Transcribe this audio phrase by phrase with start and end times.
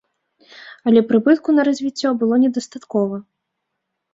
[0.91, 3.15] Але прыбытку на развіццё было недастаткова.